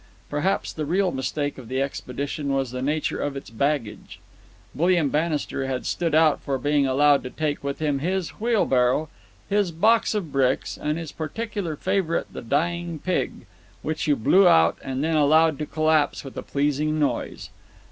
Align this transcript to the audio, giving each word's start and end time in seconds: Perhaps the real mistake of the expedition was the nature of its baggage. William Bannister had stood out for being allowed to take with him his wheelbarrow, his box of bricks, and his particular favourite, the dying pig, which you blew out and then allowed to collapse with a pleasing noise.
Perhaps 0.31 0.73
the 0.73 0.83
real 0.85 1.11
mistake 1.11 1.59
of 1.59 1.67
the 1.67 1.79
expedition 1.79 2.51
was 2.51 2.71
the 2.71 2.81
nature 2.81 3.21
of 3.21 3.37
its 3.37 3.51
baggage. 3.51 4.19
William 4.73 5.09
Bannister 5.09 5.67
had 5.67 5.85
stood 5.85 6.15
out 6.15 6.41
for 6.41 6.57
being 6.57 6.87
allowed 6.87 7.21
to 7.21 7.29
take 7.29 7.63
with 7.63 7.77
him 7.77 7.99
his 7.99 8.29
wheelbarrow, 8.39 9.09
his 9.47 9.69
box 9.71 10.15
of 10.15 10.31
bricks, 10.31 10.75
and 10.75 10.97
his 10.97 11.11
particular 11.11 11.75
favourite, 11.75 12.33
the 12.33 12.41
dying 12.41 12.97
pig, 12.97 13.45
which 13.83 14.07
you 14.07 14.15
blew 14.15 14.47
out 14.47 14.79
and 14.83 15.03
then 15.03 15.15
allowed 15.15 15.59
to 15.59 15.67
collapse 15.67 16.23
with 16.23 16.35
a 16.35 16.41
pleasing 16.41 16.97
noise. 16.97 17.51